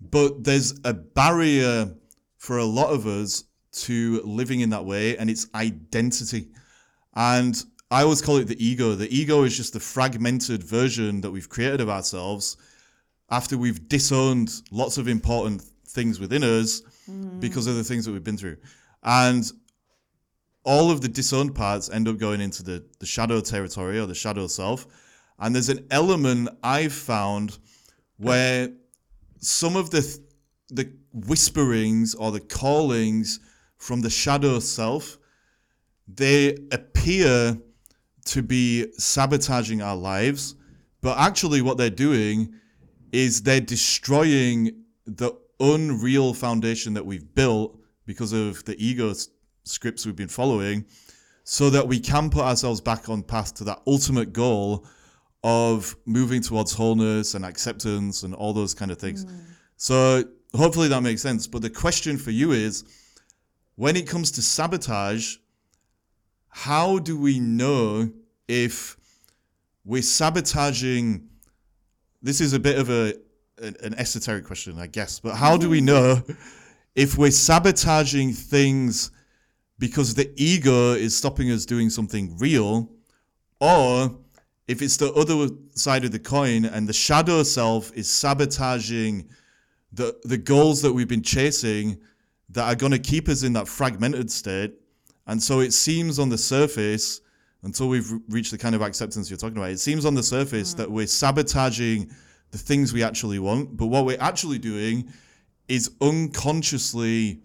[0.00, 1.94] but there's a barrier
[2.38, 6.48] for a lot of us to living in that way and it's identity.
[7.14, 8.94] And i always call it the ego.
[8.94, 12.56] The ego is just the fragmented version that we've created of ourselves
[13.30, 17.40] after we've disowned lots of important things within us mm.
[17.40, 18.56] because of the things that we've been through.
[19.02, 19.50] And
[20.64, 24.14] all of the disowned parts end up going into the, the shadow territory or the
[24.14, 24.86] shadow self
[25.38, 27.58] and there's an element I've found
[28.16, 28.70] where
[29.38, 30.18] some of the
[30.68, 33.40] the whisperings or the callings
[33.78, 35.18] from the shadow self,
[36.08, 37.56] they appear
[38.24, 40.56] to be sabotaging our lives,
[41.00, 42.52] but actually what they're doing
[43.12, 49.12] is they're destroying the unreal foundation that we've built because of the ego
[49.64, 50.84] scripts we've been following
[51.44, 54.84] so that we can put ourselves back on path to that ultimate goal
[55.42, 59.24] of moving towards wholeness and acceptance and all those kind of things.
[59.24, 59.40] Mm.
[59.76, 61.46] So hopefully that makes sense.
[61.46, 62.84] But the question for you is
[63.76, 65.36] when it comes to sabotage,
[66.48, 68.10] how do we know
[68.48, 68.96] if
[69.84, 71.28] we're sabotaging?
[72.22, 73.14] This is a bit of a
[73.58, 76.22] an esoteric question, I guess, but how do we know
[76.94, 79.10] if we're sabotaging things
[79.78, 82.90] because the ego is stopping us doing something real,
[83.60, 84.18] or
[84.68, 89.28] if it's the other side of the coin and the shadow self is sabotaging
[89.92, 91.98] the the goals that we've been chasing
[92.50, 94.74] that are going to keep us in that fragmented state
[95.26, 97.20] and so it seems on the surface
[97.62, 100.74] until we've reached the kind of acceptance you're talking about it seems on the surface
[100.74, 100.78] mm.
[100.78, 102.10] that we're sabotaging
[102.50, 105.10] the things we actually want but what we're actually doing
[105.68, 107.40] is unconsciously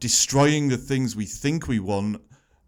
[0.00, 2.20] destroying the things we think we want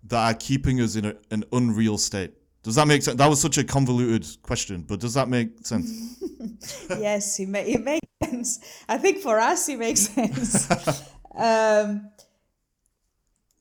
[0.04, 2.32] that are keeping us in a, an unreal state
[2.62, 3.16] does that make sense?
[3.16, 6.22] That was such a convoluted question, but does that make sense?
[6.90, 8.60] yes, it, may, it makes sense.
[8.88, 10.70] I think for us, it makes sense.
[11.36, 12.10] um,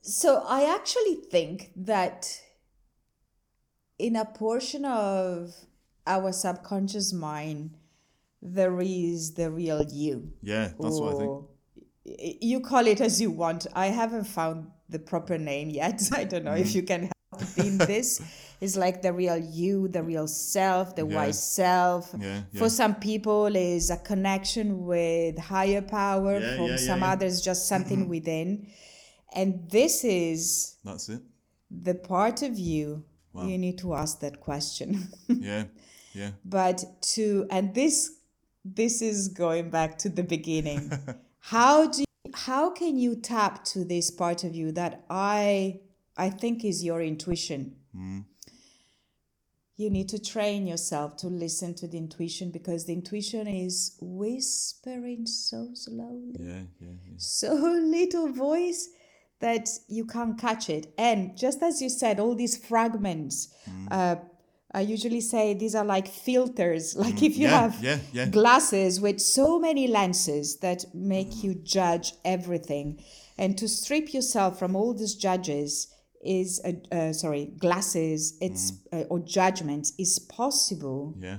[0.01, 2.41] so I actually think that
[3.97, 5.53] in a portion of
[6.05, 7.77] our subconscious mind,
[8.41, 10.33] there is the real you.
[10.41, 12.41] Yeah, that's what I think.
[12.41, 13.67] You call it as you want.
[13.73, 16.01] I haven't found the proper name yet.
[16.13, 18.21] I don't know if you can help in this
[18.61, 21.15] is like the real you, the real self, the yeah.
[21.15, 22.13] wise self.
[22.17, 22.59] Yeah, yeah.
[22.59, 26.39] For some people, is a connection with higher power.
[26.57, 28.67] For some others, just something within.
[29.33, 31.21] And this is that's it.
[31.71, 33.45] The part of you wow.
[33.45, 35.07] you need to ask that question.
[35.27, 35.65] yeah,
[36.13, 36.31] yeah.
[36.43, 38.15] But to and this
[38.65, 40.91] this is going back to the beginning.
[41.39, 45.79] how do you, how can you tap to this part of you that I
[46.17, 47.75] I think is your intuition.
[47.95, 48.19] Hmm.
[49.79, 55.25] You need to train yourself to listen to the intuition because the intuition is whispering
[55.25, 57.13] so slowly, Yeah, yeah, yeah.
[57.17, 57.53] so
[57.99, 58.89] little voice
[59.39, 60.93] that you can't catch it.
[60.97, 63.53] And just as you said, all these fragments,
[63.89, 64.17] uh,
[64.79, 66.95] I usually say these are like filters.
[67.05, 68.25] Like if you Yeah, have yeah, yeah.
[68.25, 72.87] glasses with so many lenses that make you judge everything,
[73.37, 75.87] and to strip yourself from all these judges
[76.23, 81.15] is uh, uh, sorry glasses it's uh, or judgments is possible.
[81.19, 81.37] Yeah.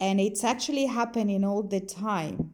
[0.00, 2.52] and it's actually happening all the time.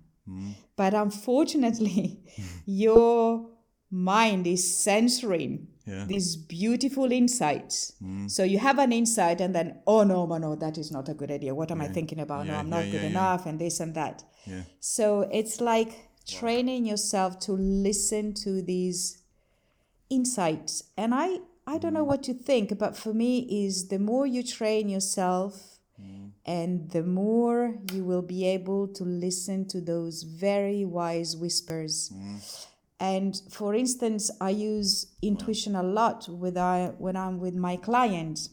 [0.77, 2.21] But unfortunately
[2.67, 3.49] your
[3.91, 6.05] mind is censoring Yeah.
[6.05, 7.95] these beautiful insights.
[8.27, 11.15] So you have an insight and then oh no no no that is not a
[11.15, 11.55] good idea.
[11.55, 12.47] What am i thinking about?
[12.47, 13.09] No i'm yeah, not yeah, good yeah.
[13.15, 14.23] enough and this and that.
[14.47, 14.63] Yeah.
[14.81, 15.93] so it's like
[16.27, 19.18] training yourself to listen to these
[20.11, 24.27] insights and i i don't know what you think but for me is the more
[24.27, 26.31] you train yourself mm.
[26.47, 32.11] and the more you will be able to listen to those very wise whispers.
[32.15, 32.67] Mm.
[33.01, 38.51] And for instance i use intuition a lot with I, when i'm with my clients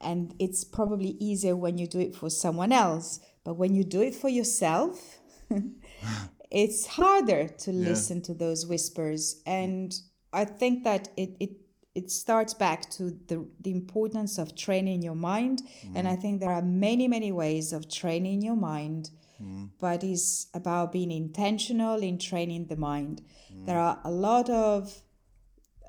[0.00, 4.00] and it's probably easier when you do it for someone else but when you do
[4.00, 5.18] it for yourself
[6.50, 9.42] it's harder to listen to those whispers.
[9.46, 9.94] And
[10.32, 11.50] i think that it it
[11.94, 15.62] it starts back to the, the importance of training your mind.
[15.94, 16.12] And mm.
[16.12, 19.10] i think there are many many ways of training your mind
[19.42, 19.70] mm.
[19.80, 23.22] but it's about being intentional in training the mind.
[23.52, 23.66] Mm.
[23.66, 25.02] There are a lot of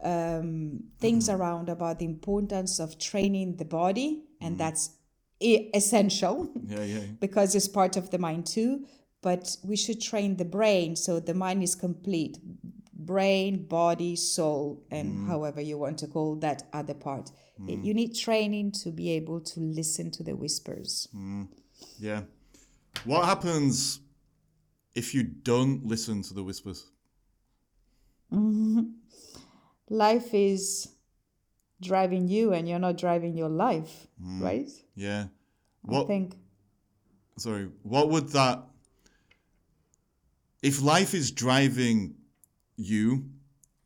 [0.04, 4.92] um, things around about the importance of training the body and that's
[5.40, 6.50] e- essential.
[6.64, 7.00] Yeah, yeah.
[7.20, 8.86] because it's part of the mind too.
[9.22, 12.38] But we should train the brain so the mind is complete
[13.08, 15.28] brain, body, soul, and mm-hmm.
[15.30, 17.30] however you want to call that other part.
[17.30, 17.84] It- mm-hmm.
[17.84, 21.08] You need training to be able to listen to the whispers.
[21.16, 21.44] Mm-hmm.
[22.00, 22.22] Yeah.
[23.06, 24.02] What happens
[24.94, 26.92] if you don't listen to the whispers?
[29.90, 30.90] Life is
[31.82, 34.68] driving you, and you're not driving your life, right?
[34.96, 35.28] Yeah.
[35.84, 36.36] what I think.
[37.38, 38.64] sorry, what would that
[40.62, 42.16] if life is driving
[42.76, 43.30] you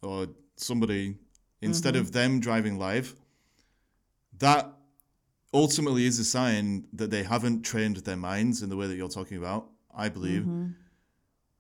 [0.02, 1.18] or somebody
[1.62, 2.02] instead mm-hmm.
[2.02, 3.16] of them driving life,
[4.40, 4.72] that
[5.54, 9.10] ultimately is a sign that they haven't trained their minds in the way that you're
[9.10, 10.44] talking about, I believe.
[10.44, 10.68] Mm-hmm.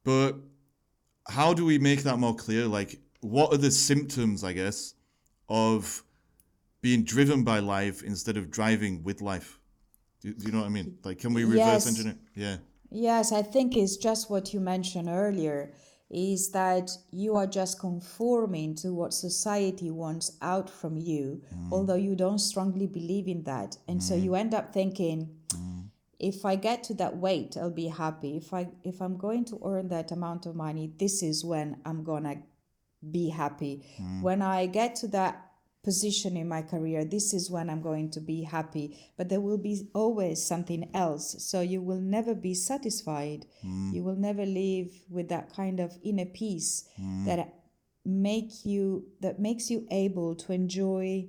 [0.04, 0.38] But
[1.28, 2.67] how do we make that more clear?
[2.67, 4.95] Like, what are the symptoms, I guess,
[5.50, 6.04] of
[6.82, 9.60] being driven by life instead of driving with life?
[10.21, 10.97] Do, do you know what I mean?
[11.04, 11.88] Like, can we reverse Yes.
[11.88, 12.17] engineer?
[12.36, 12.58] Yeah.
[12.92, 15.72] Yes, I think it's just what you mentioned earlier
[16.10, 21.72] is that you are just conforming to what society wants out from you, mm.
[21.72, 23.78] although you don't strongly believe in that.
[23.88, 24.24] And so mm.
[24.24, 25.86] you end up thinking, mm.
[26.20, 28.36] if I get to that weight, I'll be happy.
[28.36, 32.04] If I if I'm going to earn that amount of money, this is when I'm
[32.04, 32.44] gonna
[33.10, 33.86] be happy.
[34.22, 35.51] When I get to that
[35.84, 38.98] position in my career, this is when I'm going to be happy.
[39.17, 41.44] But there will be always something else.
[41.44, 43.46] So you will never be satisfied.
[43.65, 43.94] Mm.
[43.94, 47.26] You will never live with that kind of inner peace mm.
[47.26, 47.56] that
[48.06, 51.28] make you that makes you able to enjoy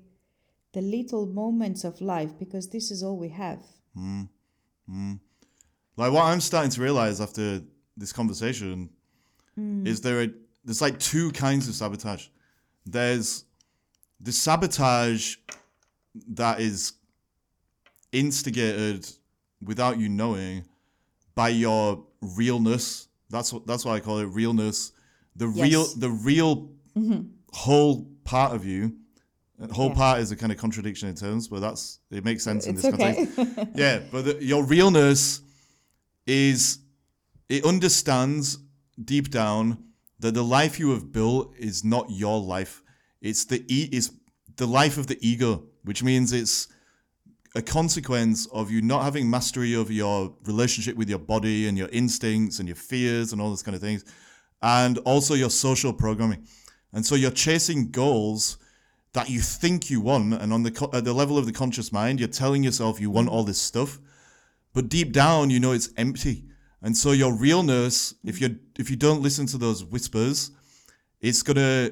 [0.73, 3.63] the little moments of life because this is all we have.
[3.97, 4.29] Mm.
[5.97, 7.61] Like what I'm starting to realize after
[7.97, 8.91] this conversation
[9.85, 10.29] is there a,
[10.65, 12.29] there's like two kinds of sabotage.
[12.87, 13.45] There's
[14.23, 15.37] the sabotage
[16.29, 16.93] that is
[18.13, 19.09] instigated
[19.61, 20.65] without you knowing
[21.35, 23.09] by your realness.
[23.31, 24.93] That's what that's what I call it, realness.
[25.37, 27.23] The real the real mm-hmm.
[27.53, 28.97] whole part of you.
[29.61, 29.95] Uh, whole Yeah.
[29.95, 32.83] part is a kind of contradiction in terms, but that's it makes sense in It's
[32.83, 33.27] this okay.
[33.27, 35.41] context yeah, but the, your realness
[36.27, 36.79] is
[37.49, 38.59] it understands
[39.03, 39.85] deep down
[40.21, 42.83] that the life you have built is not your life.
[43.23, 44.13] It's the e- is
[44.57, 46.69] the life of the ego, which means it's
[47.55, 51.89] a consequence of you not having mastery over your relationship with your body and your
[51.89, 54.05] instincts and your fears and all those kind of things,
[54.61, 56.47] and also your social programming.
[56.93, 58.59] And so you're chasing goals
[59.13, 61.93] that you think you want, and on the co- at the level of the conscious
[61.93, 63.99] mind, you're telling yourself you want all this stuff,
[64.73, 66.45] but deep down you know it's empty.
[66.81, 70.51] And so your realness, if you if you don't listen to those whispers,
[71.21, 71.91] it's gonna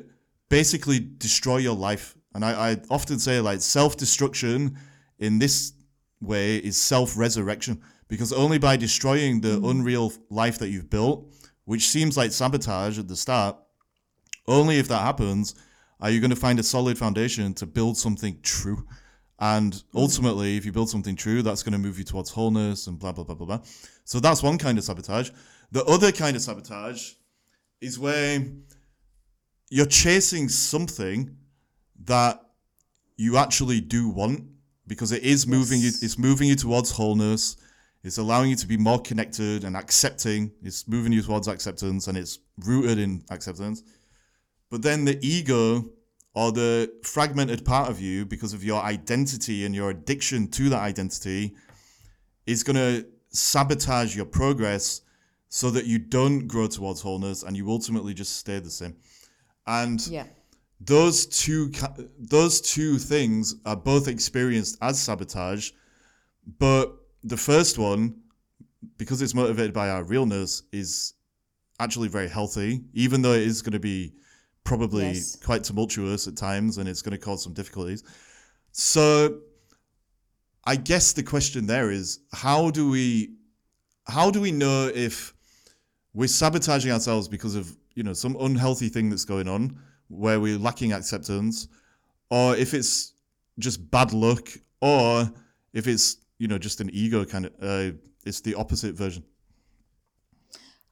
[0.51, 2.15] basically destroy your life.
[2.35, 4.77] And I, I often say like self destruction
[5.19, 5.73] in this
[6.21, 9.71] way is self resurrection because only by destroying the mm-hmm.
[9.71, 11.33] unreal life that you've built,
[11.65, 13.57] which seems like sabotage at the start,
[14.47, 15.55] only if that happens
[16.01, 18.87] Are you going to find a solid foundation to build something true?
[19.39, 19.99] And mm-hmm.
[19.99, 23.13] ultimately, if you build something true, that's going to move you towards wholeness and blah,
[23.13, 23.61] blah, blah, blah, blah.
[24.05, 25.31] So that's one kind of sabotage.
[25.73, 27.13] The other kind of sabotage
[27.81, 28.43] is where
[29.71, 31.37] you're chasing something
[32.05, 32.41] that
[33.17, 34.45] you actually do want
[34.87, 37.57] because it is moving you, it's moving you towards wholeness.
[38.03, 40.51] It's allowing you to be more connected and accepting.
[40.63, 43.83] It's moving you towards acceptance and it's rooted in acceptance.
[44.71, 45.91] But then the ego
[46.35, 50.81] or the fragmented part of you, because of your identity and your addiction to that
[50.81, 51.55] identity,
[52.47, 55.03] is going to sabotage your progress
[55.49, 58.97] so that you don't grow towards wholeness and you ultimately just stay the same.
[59.71, 60.27] And Yeah.
[60.81, 61.71] those two
[62.19, 65.71] those two things are both experienced as sabotage,
[66.59, 66.87] but
[67.23, 68.15] the first one,
[68.97, 71.15] because it's motivated by our realness, is
[71.79, 74.13] actually very healthy, even though it is going to be
[74.65, 75.37] probably Yes.
[75.37, 78.03] quite tumultuous at times and it's going to cause some difficulties.
[78.73, 79.41] So
[80.65, 83.37] I guess the question there is how do we
[84.07, 85.33] how do we know if
[86.13, 89.63] we're sabotaging ourselves because of you know some unhealthy thing that's going on
[90.09, 91.69] where we're lacking acceptance
[92.31, 93.13] or if it's
[93.59, 94.49] just bad luck
[94.81, 95.31] or
[95.75, 96.07] if it's
[96.39, 97.93] you know just an ego kind of uh,
[98.25, 99.23] it's the opposite version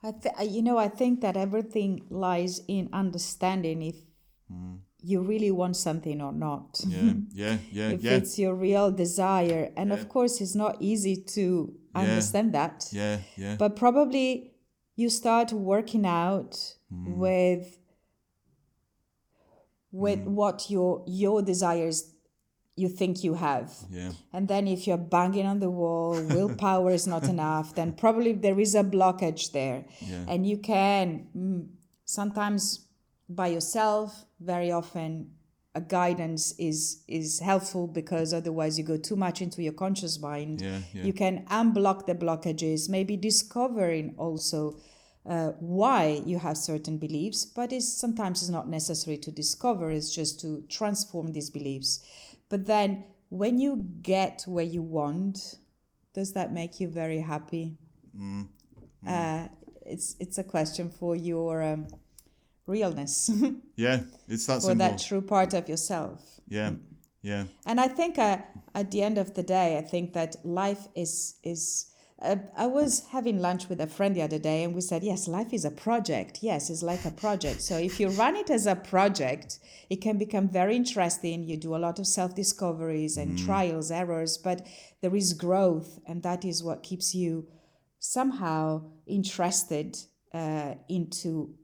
[0.02, 3.96] I th- you know, I think that everything lies in understanding if
[5.02, 6.80] you really want something or not.
[6.86, 9.72] yeah yeah yeah if yeah it's your real desire.
[9.76, 9.96] And Yeah.
[9.98, 11.44] of course, it's not easy to
[11.94, 12.02] Yeah.
[12.02, 12.76] understand that.
[12.92, 14.52] yeah yeah But probably
[15.00, 16.52] you start working out
[16.90, 17.18] Hmm.
[17.22, 17.64] with
[19.92, 22.14] with what your your desires
[22.76, 23.72] you think you have.
[23.90, 28.32] yeah And then if you're banging on the wall, willpower is not enough, then probably
[28.32, 29.84] there is a blockage there.
[30.00, 30.24] Yeah.
[30.28, 31.66] And you can mm,
[32.04, 32.86] sometimes
[33.28, 35.32] by yourself, very often
[35.78, 40.60] a guidance is is helpful because otherwise you go too much into your conscious mind.
[40.60, 41.04] Yeah, yeah.
[41.06, 44.60] You can unblock the blockages, maybe discovering also
[45.34, 45.50] uh,
[45.80, 50.40] why you have certain beliefs, but it's sometimes it's not necessary to discover, it's just
[50.40, 51.90] to transform these beliefs.
[52.48, 53.72] But then when you
[54.02, 55.36] get where you want,
[56.14, 57.76] does that make you very happy?
[59.06, 59.48] Uh,
[59.94, 61.86] it's it's a question for your um,
[62.68, 63.30] realness,
[63.76, 66.20] yeah it's that for simple that true part of yourself.
[66.48, 66.72] yeah
[67.22, 68.38] yeah And I think uh,
[68.74, 71.86] at the end of the day, I think that life is is.
[72.20, 75.28] Uh, I was having lunch with a friend the other day, and we said, "Yes,
[75.28, 76.40] life is a project.
[76.42, 77.62] Yes, it's like a project.
[77.62, 81.44] So if you run it as a project, it can become very interesting.
[81.44, 84.66] You do a lot of self discoveries and trials, errors, but
[85.00, 87.46] there is growth, and that is what keeps you
[88.00, 89.96] somehow interested
[90.34, 91.54] uh, into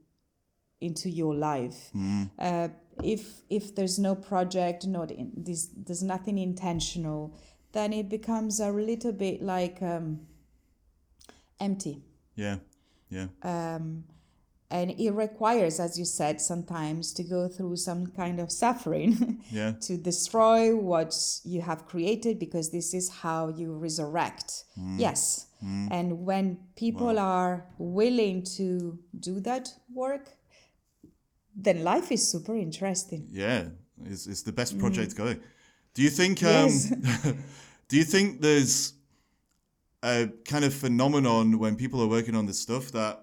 [0.85, 1.91] into your life.
[2.39, 2.67] Uh,
[3.03, 7.37] if if there's no project, not in, this, there's nothing intentional,
[7.73, 10.19] then it becomes a little bit like um,
[11.59, 12.03] empty.
[12.35, 12.57] yeah
[13.09, 14.03] yeah Um,
[14.71, 19.73] and it requires, as you said, sometimes to go through some kind of suffering yeah
[19.81, 21.13] to destroy what
[21.43, 24.63] you have created because this is how you resurrect.
[24.97, 25.47] Yes.
[25.91, 30.25] And when people are willing to do that work,
[31.55, 33.27] then life is super interesting.
[33.31, 33.65] Yeah,
[34.05, 35.39] it's, it's the best project going.
[35.93, 36.43] Do you think?
[36.43, 37.05] Um, Mm.
[37.05, 37.33] Yes.
[37.87, 38.93] do you think there's
[40.03, 43.21] a kind of phenomenon when people are working on this stuff that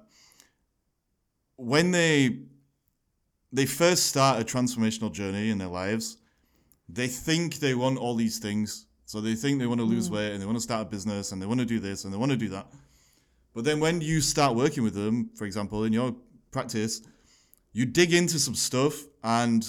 [1.57, 2.39] when they
[3.53, 6.17] they first start a transformational journey in their lives,
[6.89, 8.87] they think they want all these things.
[9.05, 11.33] So they think they want to lose weight and they want to start a business
[11.33, 12.67] and they want to do this and they want to do that.
[13.55, 16.17] But then when you start working with them, for example, in your
[16.51, 17.03] practice,
[17.73, 19.67] you dig into some stuff and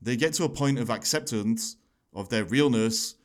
[0.00, 1.76] they get to a point of acceptance
[2.12, 3.16] of their realness.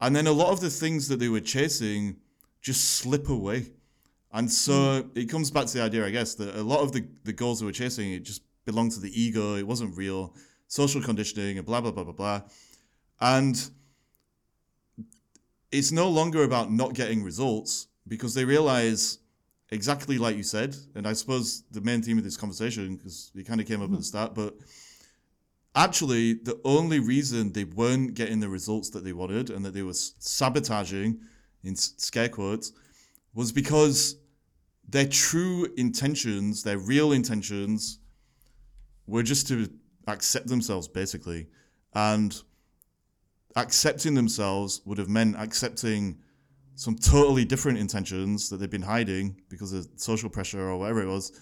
[0.00, 2.16] And then a lot of the things that they were chasing
[2.60, 3.72] just slip away.
[4.32, 5.18] And so hmm.
[5.18, 7.60] it comes back to the idea i guess that a lot of the, the goals
[7.60, 9.56] they were chasing it just belonged to the ego.
[9.56, 10.34] It wasn't real.
[10.68, 12.42] Social conditioning and blah blah blah blah blah.
[13.20, 13.70] And
[15.70, 19.18] it's no longer about not getting results because they realize
[19.72, 23.46] exactly like you said, and I suppose the main theme of this conversation, because it
[23.46, 24.02] kind of came up at the hmm.
[24.02, 24.54] start, but
[25.74, 29.82] actually, the only reason they weren't getting the results that they wanted and that they
[29.82, 31.18] were sabotaging,
[31.64, 32.72] in scare quotes,
[33.34, 34.16] was because
[34.88, 37.98] their true intentions, their real intentions,
[39.06, 39.68] were just to
[40.06, 41.46] accept themselves, basically.
[41.94, 42.40] And
[43.56, 46.18] accepting themselves would have meant accepting
[46.74, 51.06] some totally different intentions that they've been hiding because of social pressure or whatever it
[51.08, 51.32] was.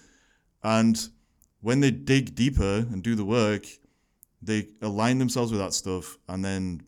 [0.63, 0.99] And
[1.61, 3.65] when they dig deeper and do the work,
[4.41, 6.81] they align themselves with that stuff, and then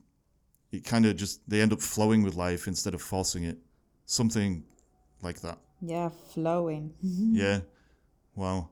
[0.72, 3.58] it kind of just they end up flowing with life instead of forcing it.
[4.06, 4.64] Something
[5.22, 5.58] like that.
[5.82, 6.94] Yeah, flowing.
[7.02, 7.60] Yeah.
[8.36, 8.70] Wow.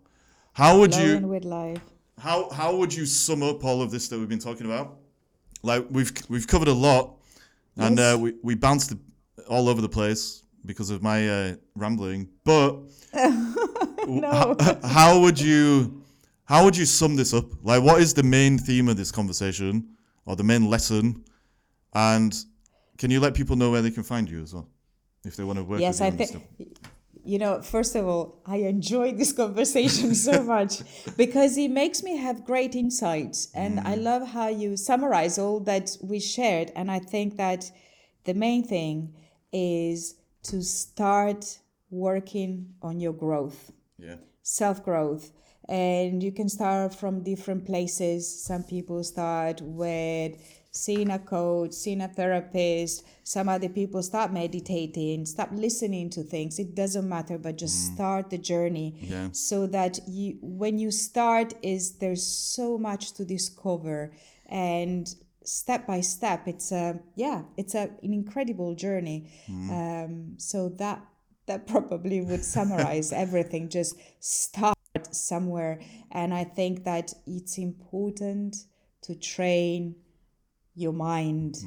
[0.54, 1.02] How would you?
[1.20, 1.82] Flowing with life.
[2.18, 4.98] how how would you sum up all of this that we've been talking about?
[5.64, 7.18] Like we've we've covered a lot,
[7.78, 8.16] and Yes.
[8.16, 8.94] uh, we we bounced
[9.48, 12.30] all over the place because of my uh, rambling.
[12.44, 12.78] But
[14.08, 14.56] No.
[14.84, 16.04] how would you
[16.46, 17.46] how would you sum this up?
[17.64, 19.88] Like, what is the main theme of this conversation,
[20.26, 21.24] or the main lesson?
[21.94, 22.36] And
[22.98, 24.68] can you let people know where they can find you as well,
[25.24, 26.78] if they want to work yes, with you Yes, I think.
[27.24, 30.82] You know, first of all, I enjoy this conversation so much
[31.16, 33.50] because it makes me have great insights.
[33.54, 34.04] And I Mm.
[34.04, 36.72] love how you summarize all that we shared.
[36.76, 37.72] And I think that
[38.26, 39.14] the main thing
[39.52, 44.16] is to start working on your growth Yeah.
[44.42, 45.32] self growth
[45.70, 48.44] and you can start from different places.
[48.44, 50.34] Some people start with
[50.74, 53.04] seeing a coach seeing a therapist.
[53.24, 56.60] Some other people start meditating start listening to things.
[56.60, 57.96] It doesn't matter but just mm.
[57.96, 59.30] start the journey Yeah.
[59.34, 64.12] so that you when you start is there's so much to discover.
[64.48, 65.14] And
[65.44, 69.30] step by step it's a yeah it's a, an incredible journey
[69.72, 71.04] um, so that
[71.48, 74.78] that probably would summarize everything just start
[75.12, 75.80] somewhere
[76.12, 78.56] and i think that it's important
[79.02, 79.96] to train
[80.76, 81.58] your mind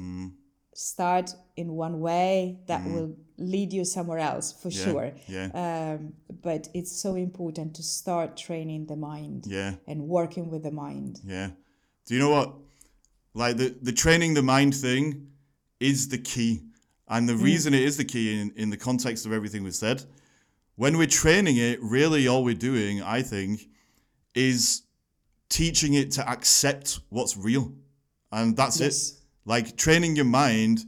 [0.73, 4.83] start in one way that will lead you somewhere else for Yeah.
[4.83, 5.47] sure Yeah.
[5.53, 9.75] um, but it's so important to start training the mind Yeah.
[9.87, 11.51] and working with the mind Yeah.
[12.05, 12.53] Do you know what?
[13.35, 15.27] Like the, the training the mind thing
[15.79, 16.63] is the key.
[17.07, 17.43] And the mm.
[17.43, 20.03] reason it is the key in, in the context of everything we've said,
[20.75, 23.67] when we're training it, really all we're doing, I think,
[24.33, 24.83] is
[25.49, 27.73] teaching it to accept what's real.
[28.31, 29.11] And that's Yes.
[29.11, 29.19] it.
[29.45, 30.85] Like training your mind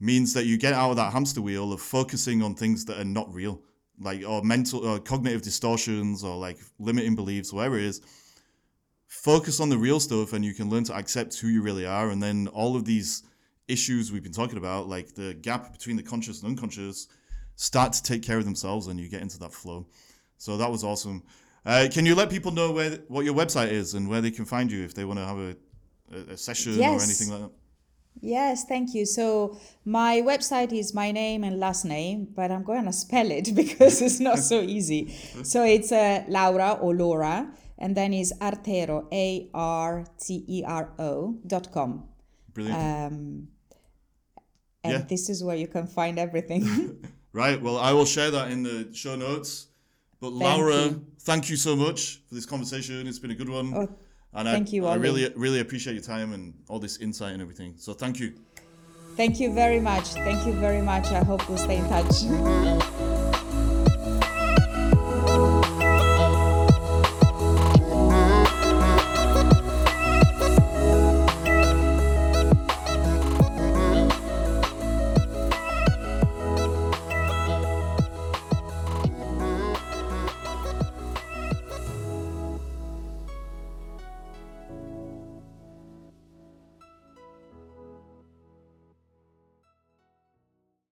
[0.00, 3.04] means that you get out of that hamster wheel of focusing on things that are
[3.04, 3.62] not real,
[4.00, 8.00] like or mental or cognitive distortions or like limiting beliefs, whatever it is
[9.12, 12.08] focus on the real stuff and you can learn to accept who you really are.
[12.08, 13.22] And then all of these
[13.68, 17.08] issues we've been talking about like the gap between the conscious and unconscious
[17.54, 19.86] start to take care of themselves and you get into that flow.
[20.38, 21.22] So that was awesome.
[21.64, 24.46] Uh, can you let people know where what your website is and where they can
[24.46, 25.56] find you if they want to have a,
[26.32, 27.50] a, session or anything like that?
[28.20, 29.04] Yes, thank you.
[29.04, 33.54] So my website is my name and last name, but I'm going to spell it
[33.54, 35.14] because it's not so easy.
[35.44, 37.52] So it's uh, Laura or Laura,
[37.82, 41.90] and then is Artero, A R T E R O dot com.
[42.54, 43.48] brilliant Um,
[44.84, 44.98] and Yeah.
[45.12, 46.62] this is where you can find everything.
[47.34, 49.68] right well i will share that in the show notes
[50.20, 51.06] but laura you.
[51.20, 53.88] thank you so much for this conversation it's been a good one Oh,
[54.34, 57.40] and thank I, you, I really really appreciate your time and all this insight and
[57.46, 58.28] everything so thank you
[59.16, 60.06] thank you very much.
[60.28, 61.06] Thank you very much.
[61.20, 62.16] I hope we'll stay in touch.